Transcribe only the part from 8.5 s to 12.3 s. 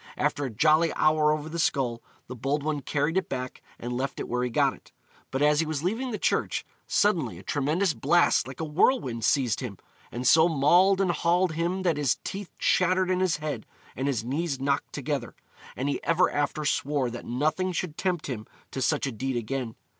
a whirlwind seized him, and so mauled and hauled him that his